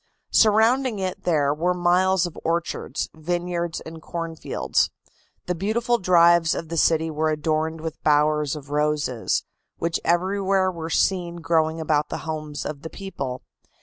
Surrounding 0.31 0.97
it 0.97 1.25
there 1.25 1.53
were 1.53 1.75
miles 1.75 2.25
of 2.25 2.35
orchards, 2.43 3.07
vineyards 3.13 3.81
and 3.81 4.01
corn 4.01 4.35
fields. 4.35 4.89
The 5.45 5.53
beautiful 5.53 5.99
drives 5.99 6.55
of 6.55 6.69
the 6.69 6.75
city 6.77 7.11
were 7.11 7.29
adorned 7.29 7.81
with 7.81 8.01
bowers 8.03 8.55
of 8.55 8.71
roses, 8.71 9.43
which 9.77 9.99
everywhere 10.03 10.71
were 10.71 10.89
seen 10.89 11.35
growing 11.35 11.79
about 11.79 12.09
the 12.09 12.25
homes 12.25 12.65
of 12.65 12.81
the 12.81 12.89
people. 12.89 13.43